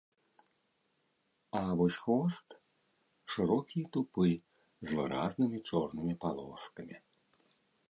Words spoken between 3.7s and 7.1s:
і тупы, з выразнымі чорнымі палоскамі.